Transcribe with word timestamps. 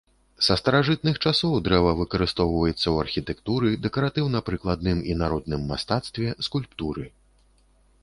Са 0.45 0.55
старажытных 0.61 1.19
часоў 1.31 1.53
дрэва 1.67 1.91
выкарыстоўваецца 1.99 2.75
ў 2.77 2.95
архітэктуры, 3.05 3.69
дэкаратыўна-прыкладным 3.85 5.07
і 5.13 5.21
народным 5.23 5.61
мастацтве, 5.75 6.27
скульптуры. 6.51 7.03